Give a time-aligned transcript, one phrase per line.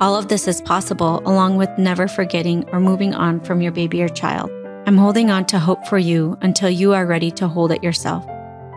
[0.00, 4.00] All of this is possible along with never forgetting or moving on from your baby
[4.00, 4.48] or child.
[4.86, 8.24] I'm holding on to hope for you until you are ready to hold it yourself.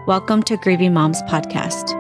[0.08, 1.92] Welcome to Grieving Moms Podcast.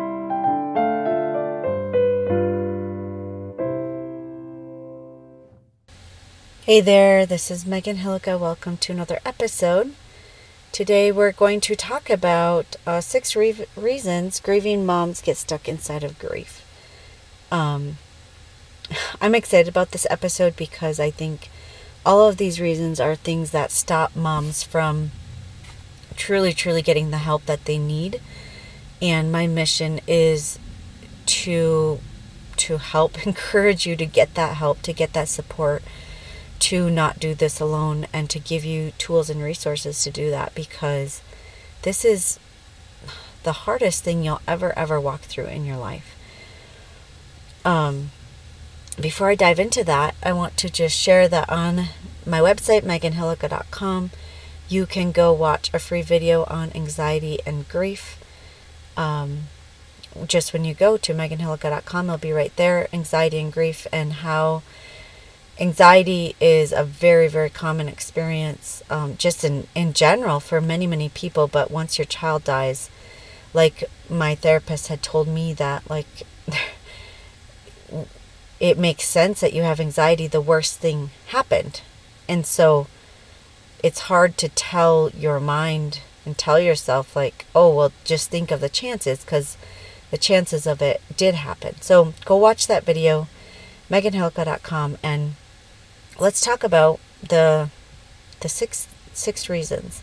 [6.63, 8.39] Hey there, this is Megan Hillukka.
[8.39, 9.93] Welcome to another episode.
[10.71, 16.03] Today we're going to talk about uh, six re- reasons grieving moms get stuck inside
[16.03, 16.65] of grief.
[17.51, 17.97] Um,
[19.21, 21.49] I'm excited about this episode because I think
[22.05, 25.11] all of these reasons are things that stop moms from
[26.15, 28.21] truly, truly getting the help that they need.
[29.01, 30.59] And my mission is
[31.27, 31.99] to
[32.57, 35.83] to help encourage you to get that help, to get that support
[36.59, 40.53] to not do this alone and to give you tools and resources to do that
[40.53, 41.21] because
[41.81, 42.37] this is
[43.41, 46.15] the hardest thing you'll ever ever walk through in your life.
[47.65, 48.11] Um
[48.99, 51.87] before I dive into that, I want to just share that on
[52.25, 54.11] my website meganhillukka.com
[54.71, 58.17] you can go watch a free video on anxiety and grief.
[58.95, 59.43] Um,
[60.27, 64.63] just when you go to meganhillukka.com, it'll be right there anxiety and grief and how
[65.59, 71.09] anxiety is a very very common experience um, just in in general for many many
[71.09, 72.89] people but once your child dies
[73.53, 76.23] like my therapist had told me that like
[78.61, 81.81] it makes sense that you have anxiety the worst thing happened
[82.29, 82.87] and so
[83.83, 88.61] it's hard to tell your mind and tell yourself like oh well just think of
[88.61, 89.57] the chances because
[90.11, 93.27] the chances of it did happen so go watch that video
[93.91, 95.33] meganhillukka.com, and
[96.17, 97.69] let's talk about the
[98.39, 100.01] the six six reasons.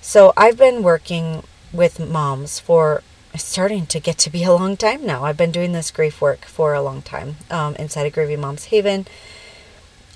[0.00, 3.02] So I've been working with moms for
[3.38, 5.24] starting to get to be a long time now.
[5.24, 8.66] I've been doing this grief work for a long time um, inside of Grieving Moms
[8.66, 9.06] Haven.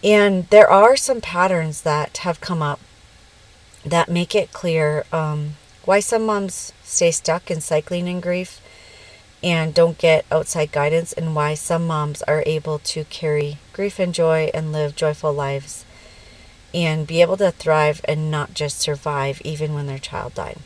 [0.05, 2.81] And there are some patterns that have come up
[3.85, 5.53] that make it clear um,
[5.85, 8.61] why some moms stay stuck in cycling in grief
[9.43, 14.15] and don't get outside guidance, and why some moms are able to carry grief and
[14.15, 15.85] joy and live joyful lives
[16.73, 20.59] and be able to thrive and not just survive even when their child died.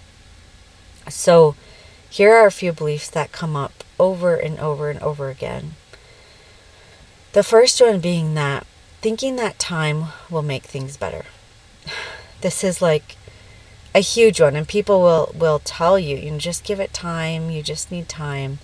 [1.09, 1.55] So,
[2.17, 5.75] here are a few beliefs that come up over and over and over again.
[7.35, 8.67] The first one being that
[9.03, 11.27] thinking that time will make things better.
[12.41, 13.17] This is like
[13.95, 17.51] a huge one and people will will tell you you know just give it time
[17.51, 18.59] you just need time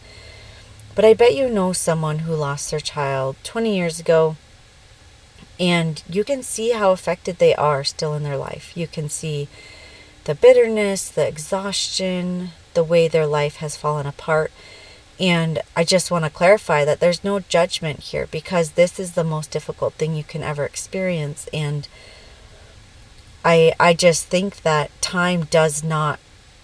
[0.95, 4.37] but i bet you know someone who lost their child 20 years ago
[5.59, 9.49] and you can see how affected they are still in their life you can see
[10.25, 14.51] the bitterness the exhaustion the way their life has fallen apart
[15.21, 19.23] and I just want to clarify that there's no judgment here because this is the
[19.23, 21.87] most difficult thing you can ever experience and
[23.45, 26.19] I I just think that time does not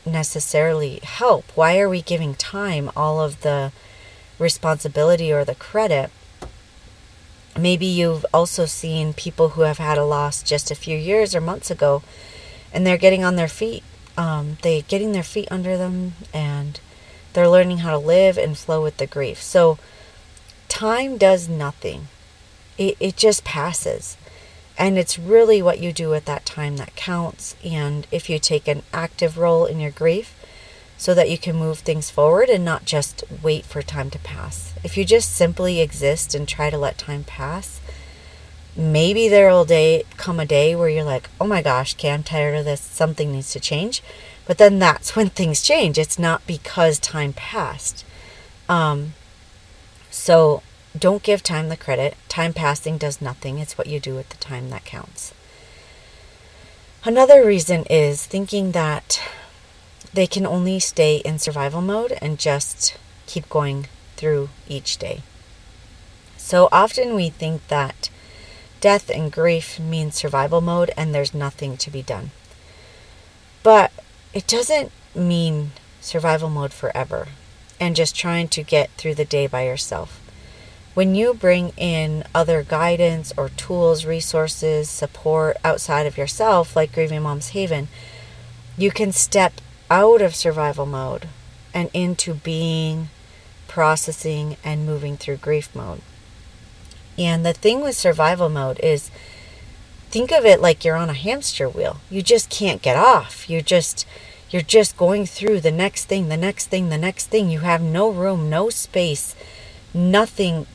[0.04, 1.44] necessarily help.
[1.54, 3.72] Why are we giving time all of the
[4.38, 6.10] responsibility or the credit?
[7.56, 11.40] Maybe you've also seen people who have had a loss just a few years or
[11.40, 12.02] months ago
[12.72, 13.82] and they're getting on their feet.
[14.18, 16.78] Um, they getting their feet under them and
[17.32, 19.40] they're learning how to live and flow with the grief.
[19.40, 19.78] So
[20.68, 22.08] time does nothing.
[22.76, 24.16] It, it just passes.
[24.76, 27.56] And it's really what you do at that time that counts.
[27.64, 30.34] And if you take an active role in your grief
[30.96, 34.74] so that you can move things forward and not just wait for time to pass.
[34.82, 37.80] If you just simply exist and try to let time pass,
[38.78, 42.22] maybe there will day come a day where you're like, oh my gosh, okay, I'm
[42.22, 42.80] tired of this.
[42.80, 44.02] Something needs to change.
[44.46, 45.98] But then that's when things change.
[45.98, 48.04] It's not because time passed.
[48.68, 49.14] Um,
[50.10, 50.62] so
[50.96, 52.16] don't give time the credit.
[52.28, 53.58] Time passing does nothing.
[53.58, 55.34] It's what you do with the time that counts.
[57.04, 59.20] Another reason is thinking that
[60.14, 62.96] they can only stay in survival mode and just
[63.26, 63.86] keep going
[64.16, 65.22] through each day.
[66.36, 68.08] So often we think that
[68.80, 72.30] death and grief means survival mode and there's nothing to be done.
[73.62, 73.92] But
[74.32, 77.28] it doesn't mean survival mode forever
[77.80, 80.20] and just trying to get through the day by yourself
[80.98, 87.22] when you bring in other guidance or tools, resources, support outside of yourself, like Grieving
[87.22, 87.86] Moms Haven,
[88.76, 91.28] you can step out of survival mode
[91.72, 93.10] and into being,
[93.68, 96.00] processing, and moving through grief mode.
[97.18, 99.10] And the thing with survival mode is
[100.10, 102.00] think of it like you're on a hamster wheel.
[102.08, 103.50] You just can't get off.
[103.50, 104.06] You're just
[104.50, 107.50] you're just going through the next thing, the next thing, the next thing.
[107.50, 109.34] You have no room, no space,
[109.92, 110.66] nothing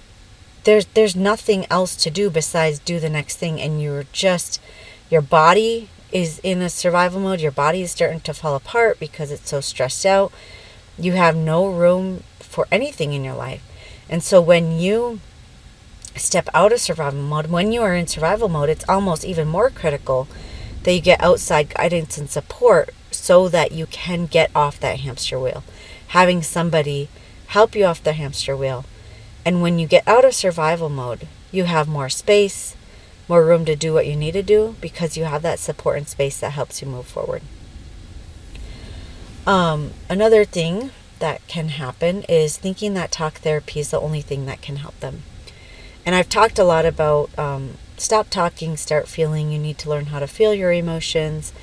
[0.66, 4.62] there's there's nothing else to do besides do the next thing and you're just
[5.10, 7.42] your body is in a survival mode.
[7.42, 10.32] Your body is starting to fall apart because it's so stressed out.
[10.98, 13.64] You have no room for anything in your life.
[14.08, 15.20] And so when you
[16.16, 19.70] step out of survival mode, when you are in survival mode, it's almost even more
[19.70, 20.28] critical
[20.84, 25.40] that you get outside guidance and support so that you can get off that hamster
[25.40, 25.64] wheel.
[26.08, 27.10] Having somebody
[27.48, 28.86] help you off the hamster wheel.
[29.46, 32.76] And when you get out of survival mode, you have more space,
[33.28, 36.08] more room to do what you need to do because you have that support and
[36.08, 37.42] space that helps you move forward.
[39.46, 44.46] Um, another thing that can happen is thinking that talk therapy is the only thing
[44.46, 45.24] that can help them.
[46.06, 49.52] And I've talked a lot about um, stop talking, start feeling.
[49.52, 51.54] You need to learn how to feel your emotions.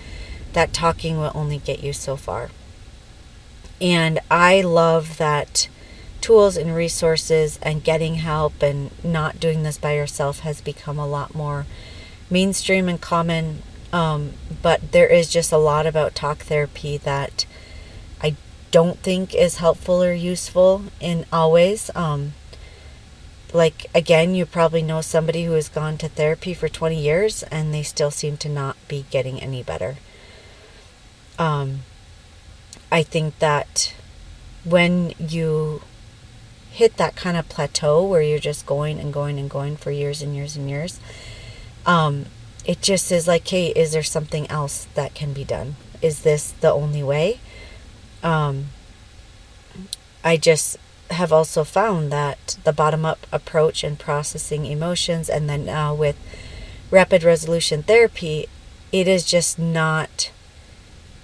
[0.52, 2.50] That talking will only get you so far.
[3.81, 5.69] And I love that
[6.20, 11.06] tools and resources and getting help and not doing this by yourself has become a
[11.06, 11.66] lot more
[12.28, 13.62] mainstream and common.
[13.93, 17.46] Um, but there is just a lot about talk therapy that
[18.22, 18.36] I
[18.70, 21.90] don't think is helpful or useful in always.
[21.94, 22.34] Um,
[23.55, 27.73] like again, you probably know somebody who has gone to therapy for 20 years and
[27.73, 29.97] they still seem to not be getting any better.
[31.38, 31.81] Um,
[32.93, 33.94] I think that
[34.64, 35.82] when you
[36.70, 40.23] hit that kind of plateau where you're just going and going and going for years
[40.23, 41.00] and years and years,
[41.87, 42.26] um,
[42.64, 45.76] it just is like, hey, is there something else that can be done?
[46.03, 47.41] Is this the only way?
[48.23, 48.67] Um,
[50.23, 50.76] I just
[51.10, 56.16] have also found that the bottom up approach in processing emotions, and then now with
[56.90, 58.48] rapid resolution therapy,
[58.92, 60.30] it is just not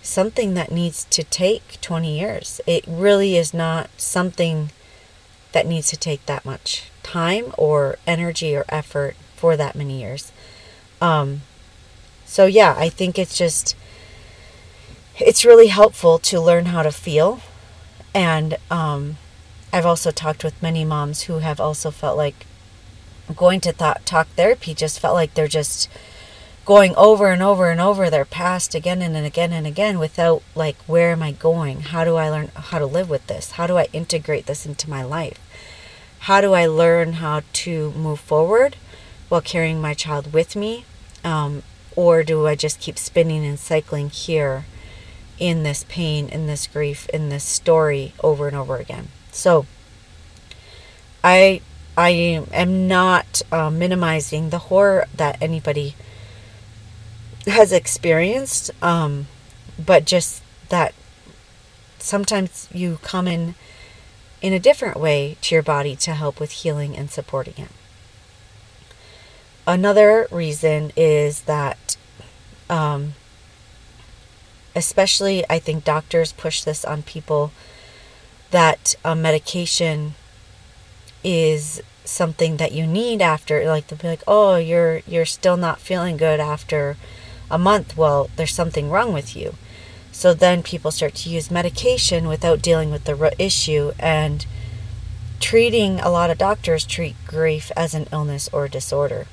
[0.02, 2.60] something that needs to take 20 years.
[2.66, 4.70] It really is not something
[5.52, 10.32] that needs to take that much time or energy or effort for that many years.
[11.00, 11.42] Um,
[12.24, 13.74] so, yeah, I think it's just,
[15.18, 17.40] it's really helpful to learn how to feel.
[18.14, 19.16] And um,
[19.76, 22.46] I've also talked with many moms who have also felt like
[23.34, 25.88] going to talk therapy just felt like they're just
[26.64, 30.76] going over and over and over their past again and again and again without like
[30.84, 33.76] where am i going how do i learn how to live with this how do
[33.76, 35.40] i integrate this into my life
[36.26, 38.74] how do I learn how to move forward
[39.28, 40.84] while carrying my child with me?
[41.22, 41.62] Um,
[41.94, 44.64] or do I just keep spinning and cycling here
[45.38, 49.06] in this pain, in this grief, in this story over and over again?
[49.36, 49.66] So
[51.22, 51.60] I
[51.96, 52.10] I
[52.52, 55.94] am not uh, minimizing the horror that anybody
[57.46, 59.28] has experienced, um,
[59.78, 60.94] but just that
[61.98, 63.54] sometimes you come in
[64.40, 67.70] in a different way to your body to help with healing and supporting it.
[69.66, 71.96] Another reason is that,
[72.70, 73.14] um,
[74.74, 77.52] especially I think doctors push this on people
[78.50, 80.14] that a medication
[81.24, 85.80] is something that you need after like they'll be like oh you're you're still not
[85.80, 86.96] feeling good after
[87.50, 89.54] a month well there's something wrong with you
[90.16, 94.46] so then people start to use medication without dealing with the issue and
[95.40, 99.26] treating a lot of doctors treat grief as an illness or disorder.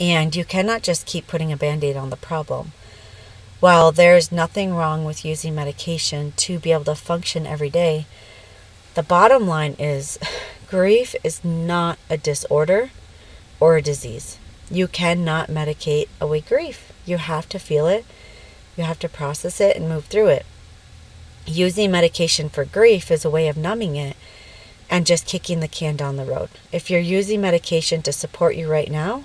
[0.00, 2.72] And you cannot just keep putting a band aid on the problem.
[3.60, 8.06] While there's nothing wrong with using medication to be able to function every day,
[8.94, 10.18] the bottom line is
[10.68, 12.90] grief is not a disorder
[13.58, 14.38] or a disease.
[14.70, 16.92] You cannot medicate away grief.
[17.04, 18.04] You have to feel it
[18.76, 20.46] you have to process it and move through it.
[21.46, 24.16] Using medication for grief is a way of numbing it
[24.90, 26.50] and just kicking the can down the road.
[26.72, 29.24] If you're using medication to support you right now,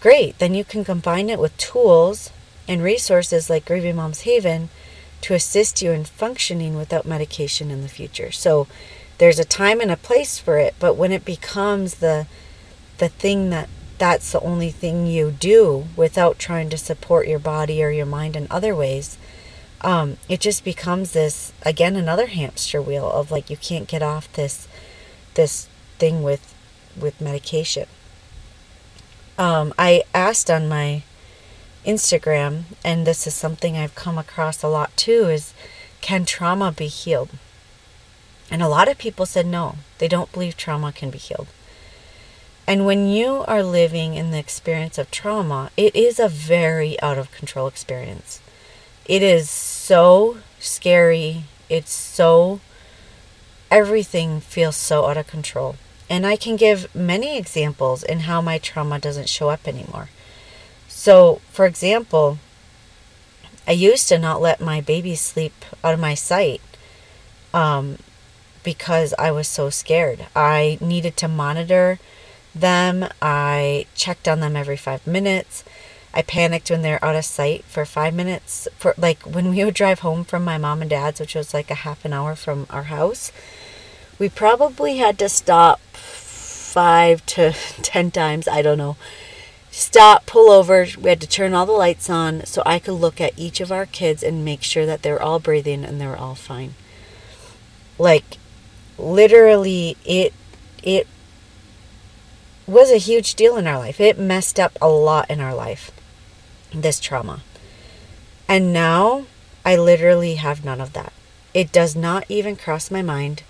[0.00, 0.38] great.
[0.38, 2.30] Then you can combine it with tools
[2.68, 4.68] and resources like Grieving Moms Haven
[5.22, 8.30] to assist you in functioning without medication in the future.
[8.30, 8.66] So
[9.18, 12.26] there's a time and a place for it, but when it becomes the
[12.98, 13.68] the thing that
[13.98, 18.36] that's the only thing you do without trying to support your body or your mind
[18.36, 19.16] in other ways,
[19.80, 24.32] um, it just becomes this again another hamster wheel of like you can't get off
[24.34, 24.68] this
[25.34, 25.68] this
[25.98, 26.54] thing with
[26.98, 27.86] with medication.
[29.38, 31.02] Um, I asked on my
[31.86, 35.54] Instagram, and this is something I've come across a lot too, is
[36.00, 37.30] can trauma be healed?
[38.50, 41.48] And a lot of people said no, they don't believe trauma can be healed.
[42.66, 47.16] And when you are living in the experience of trauma, it is a very out
[47.16, 48.40] of control experience.
[49.04, 51.44] It is so scary.
[51.68, 52.60] It's so,
[53.70, 55.76] everything feels so out of control.
[56.10, 60.08] And I can give many examples in how my trauma doesn't show up anymore.
[61.06, 62.38] So, for example,
[63.64, 66.60] I used to not let my babies sleep out of my sight
[67.54, 67.98] um,
[68.64, 70.26] because I was so scared.
[70.34, 72.00] I needed to monitor
[72.56, 73.06] them.
[73.22, 75.62] I checked on them every five minutes.
[76.12, 78.66] I panicked when they're out of sight for five minutes.
[78.76, 81.70] For like when we would drive home from my mom and dad's, which was like
[81.70, 83.30] a half an hour from our house,
[84.18, 88.48] we probably had to stop five to ten times.
[88.48, 88.96] I don't know.
[89.78, 90.86] Stop, pull over.
[90.98, 93.70] We had to turn all the lights on so I could look at each of
[93.70, 96.72] our kids and make sure that they're all breathing and they're all fine.
[97.98, 98.38] Like
[98.96, 100.32] literally it
[100.82, 101.06] it
[102.66, 104.00] was a huge deal in our life.
[104.00, 105.90] It messed up a lot in our life,
[106.72, 107.42] this trauma.
[108.48, 109.26] And now
[109.62, 111.12] I literally have none of that.
[111.52, 113.42] It does not even cross my mind.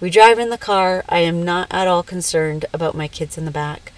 [0.00, 1.04] We drive in the car.
[1.10, 3.92] I am not at all concerned about my kids in the back.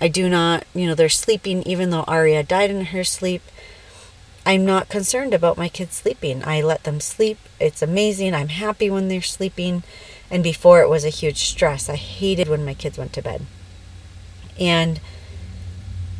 [0.00, 3.42] I do not, you know, they're sleeping even though Aria died in her sleep.
[4.44, 6.44] I'm not concerned about my kids sleeping.
[6.44, 7.38] I let them sleep.
[7.58, 8.34] It's amazing.
[8.34, 9.82] I'm happy when they're sleeping.
[10.30, 11.88] And before it was a huge stress.
[11.88, 13.46] I hated when my kids went to bed.
[14.58, 15.00] And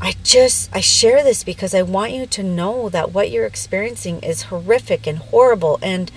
[0.00, 4.20] I just I share this because I want you to know that what you're experiencing
[4.20, 6.10] is horrific and horrible and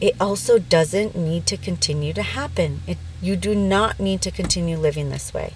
[0.00, 2.82] it also doesn't need to continue to happen.
[2.86, 5.54] It, you do not need to continue living this way.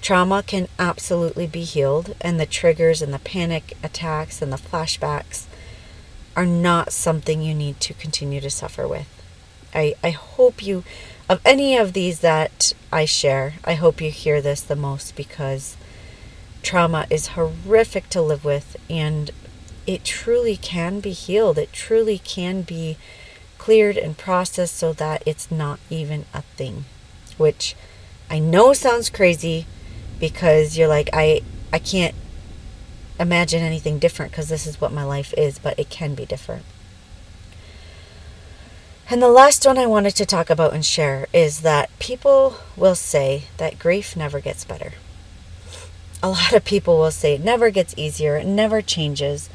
[0.00, 5.44] Trauma can absolutely be healed, and the triggers and the panic attacks and the flashbacks
[6.34, 9.08] are not something you need to continue to suffer with.
[9.74, 10.84] I, I hope you
[11.28, 15.76] of any of these that I share, I hope you hear this the most because
[16.60, 19.30] trauma is horrific to live with and
[19.86, 21.56] it truly can be healed.
[21.56, 22.96] It truly can be
[23.58, 26.86] cleared and processed so that it's not even a thing.
[27.36, 27.76] Which
[28.28, 29.66] I know sounds crazy
[30.20, 31.40] because you're like I
[31.72, 32.14] I can't
[33.18, 36.64] imagine anything different because this is what my life is, but it can be different.
[39.10, 42.94] And the last one I wanted to talk about and share is that people will
[42.94, 44.92] say that grief never gets better.
[46.22, 49.50] A lot of people will say it never gets easier, it never changes.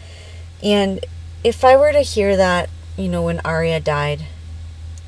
[0.62, 1.06] And
[1.44, 4.26] if I were to hear that, you know, when Aria died,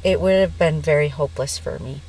[0.03, 2.01] it would have been very hopeless for me.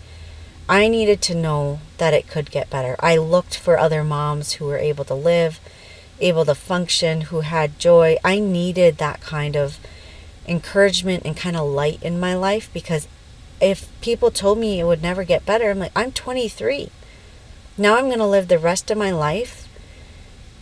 [0.68, 2.94] I needed to know that it could get better.
[3.00, 5.60] I looked for other moms who were able to live,
[6.20, 8.18] able to function, who had joy.
[8.22, 9.78] I needed that kind of
[10.46, 13.08] encouragement and kind of light in my life because
[13.60, 16.90] if people told me it would never get better, I'm like, I'm 23.
[17.76, 19.68] Now I'm going to live the rest of my life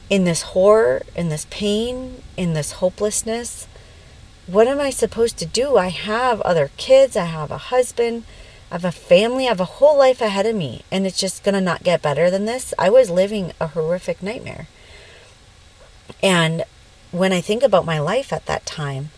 [0.08, 3.66] in this horror, in this pain, in this hopelessness.
[4.46, 5.76] What am I supposed to do?
[5.76, 8.24] I have other kids, I have a husband,
[8.70, 11.44] I have a family, I have a whole life ahead of me, and it's just
[11.44, 12.74] going to not get better than this.
[12.78, 14.66] I was living a horrific nightmare.
[16.22, 16.64] And
[17.12, 19.10] when I think about my life at that time,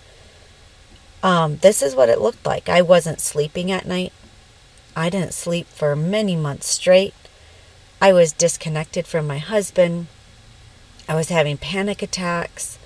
[1.22, 2.68] um, this is what it looked like.
[2.68, 4.12] I wasn't sleeping at night.
[4.94, 7.14] I didn't sleep for many months straight.
[8.00, 10.08] I was disconnected from my husband.
[11.08, 12.78] I was having panic attacks,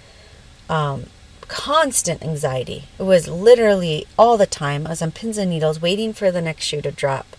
[0.68, 1.06] um,
[1.52, 2.84] constant anxiety.
[2.98, 4.86] It was literally all the time.
[4.86, 7.36] I was on pins and needles waiting for the next shoe to drop.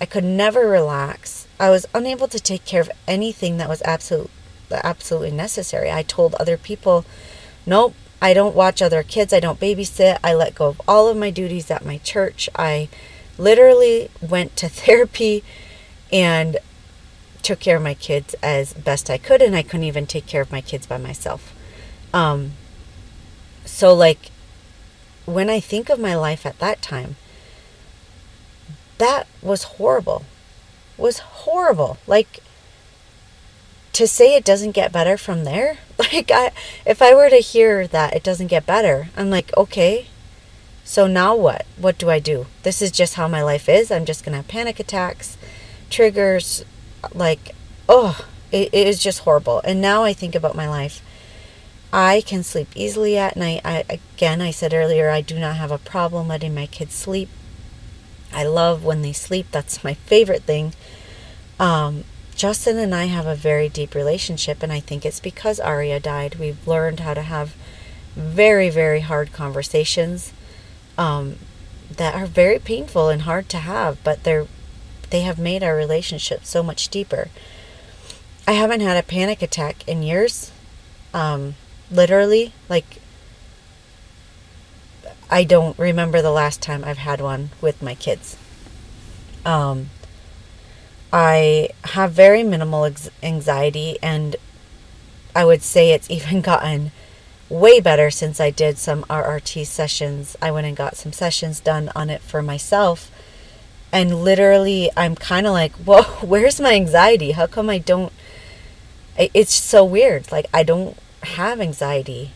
[0.00, 1.46] I could never relax.
[1.60, 4.28] I was unable to take care of anything that was absolute,
[4.72, 5.88] absolutely necessary.
[5.88, 7.04] I told other people,
[7.64, 9.32] nope, I don't watch other kids.
[9.32, 10.18] I don't babysit.
[10.24, 12.50] I let go of all of my duties at my church.
[12.56, 12.88] I
[13.38, 15.44] literally went to therapy
[16.12, 16.56] and
[17.42, 20.42] took care of my kids as best I could, and I couldn't even take care
[20.42, 21.54] of my kids by myself.
[22.12, 22.54] Um,
[23.74, 24.30] so, like,
[25.26, 27.16] when I think of my life at that time,
[28.98, 30.24] that was horrible.
[30.96, 31.98] Was horrible.
[32.06, 32.38] Like,
[33.94, 35.78] to say it doesn't get better from there?
[35.98, 36.52] Like i
[36.86, 40.06] if i were to hear that it doesn't get better i'm like okay.
[40.84, 41.66] So now what?
[41.76, 42.46] What do i do?
[42.62, 43.90] This is just how my life is.
[43.90, 45.36] I'm just gonna have panic attacks
[45.90, 46.64] triggers
[47.12, 47.54] like
[47.88, 49.60] oh it, it is just horrible.
[49.64, 51.00] And now i think about my life
[51.94, 55.70] i can sleep easily at night i again i said earlier i do not have
[55.70, 57.28] a problem letting my kids sleep
[58.32, 60.72] i love when they sleep that's my favorite thing
[61.60, 62.04] Um,
[62.36, 66.36] Justin and I have a very deep relationship, and I think it's because Aria died.
[66.36, 67.54] We've learned how to have
[68.16, 70.32] very, very hard conversations
[70.98, 71.36] um,
[71.96, 74.46] that are very painful and hard to have, but they're
[75.10, 77.28] they have made our relationship so much deeper.
[78.48, 80.50] I haven't had a panic attack in years.
[81.14, 81.54] Um,
[81.94, 83.00] literally, like
[85.30, 88.36] I don't remember the last time I've had one with my kids.
[89.44, 89.90] Um,
[91.12, 94.36] I have very minimal ex- anxiety, and
[95.34, 96.92] I would say it's even gotten
[97.48, 100.36] way better since I did some RRT sessions.
[100.40, 103.10] I went and got some sessions done on it for myself.
[103.92, 107.32] And literally, I'm kind of like, whoa, where's my anxiety?
[107.32, 108.12] How come I don't?
[109.16, 110.32] It's so weird.
[110.32, 112.30] Like, I don't have anxiety.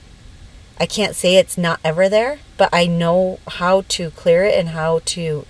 [0.81, 4.71] I can't say it's not ever there, but I know how to clear it and
[4.71, 5.47] how to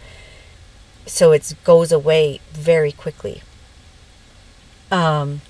[1.08, 3.42] so it goes away very quickly.
[4.90, 5.40] Um,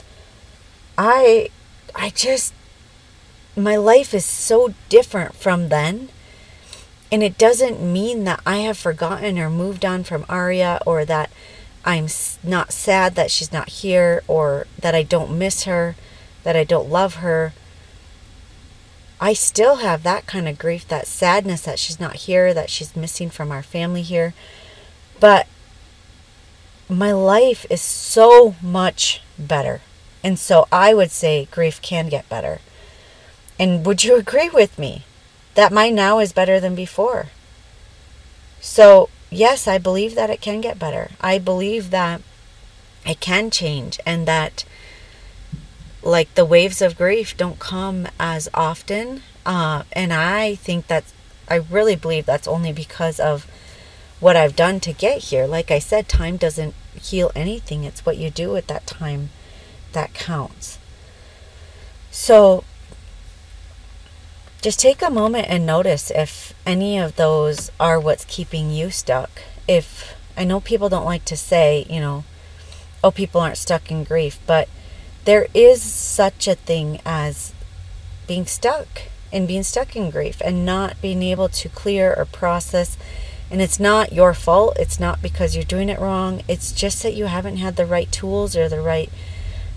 [0.96, 1.50] I,
[1.94, 2.54] I just,
[3.56, 6.08] my life is so different from then.
[7.10, 11.30] And it doesn't mean that I have forgotten or moved on from Aria or that
[11.84, 12.08] I'm
[12.44, 15.96] not sad that she's not here or that I don't miss her,
[16.42, 17.52] that I don't love her.
[19.20, 22.94] I still have that kind of grief, that sadness that she's not here, that she's
[22.94, 24.32] missing from our family here.
[25.18, 25.48] But
[26.88, 29.80] my life is so much better.
[30.22, 32.60] And so I would say grief can get better.
[33.58, 35.04] And would you agree with me
[35.54, 37.26] that my now is better than before?
[38.60, 41.10] So, yes, I believe that it can get better.
[41.20, 42.22] I believe that
[43.04, 44.64] it can change and that
[46.02, 49.22] like the waves of grief don't come as often.
[49.44, 51.04] Uh, and I think that
[51.48, 53.46] I really believe that's only because of
[54.20, 55.46] what I've done to get here.
[55.46, 59.30] Like I said, time doesn't heal anything, it's what you do at that time
[59.92, 60.78] that counts.
[62.10, 62.64] So
[64.60, 69.30] just take a moment and notice if any of those are what's keeping you stuck.
[69.68, 72.24] If I know people don't like to say, you know,
[73.04, 74.68] oh, people aren't stuck in grief, but
[75.28, 77.52] there is such a thing as
[78.26, 78.88] being stuck
[79.30, 82.96] and being stuck in grief and not being able to clear or process
[83.50, 84.78] and it's not your fault.
[84.78, 86.40] It's not because you're doing it wrong.
[86.48, 89.10] It's just that you haven't had the right tools or the right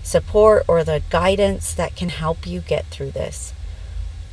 [0.02, 3.52] support or the guidance that can help you get through this.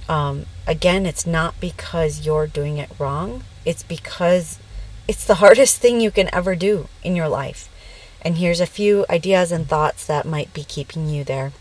[0.08, 4.58] Um, again, it's not because you're doing it wrong, it's because
[5.05, 7.69] it's the hardest thing you can ever do in your life.
[8.21, 11.51] And here's a few ideas and thoughts that might be keeping you there.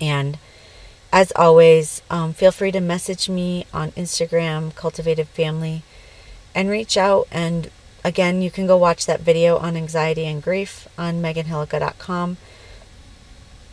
[0.00, 0.38] And
[1.12, 5.82] as always, um, feel free to message me on Instagram, Cultivated Family
[6.54, 7.26] and reach out.
[7.30, 7.70] And
[8.04, 12.36] again, you can go watch that video on anxiety and grief on meganhillukka.com.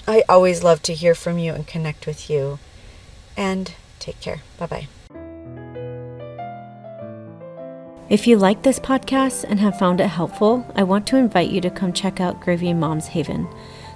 [0.07, 2.59] I always love to hear from you and connect with you.
[3.35, 4.41] And take care.
[4.57, 4.87] Bye bye.
[8.09, 11.59] If you like this podcast and have found it helpful, I want to invite you
[11.59, 13.49] to come check out Grieving Moms Haven.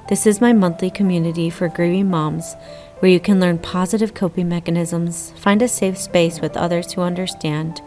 [0.10, 2.58] This is my monthly community for grieving moms
[3.00, 7.82] where you can learn positive coping mechanisms, find a safe space with others who understand,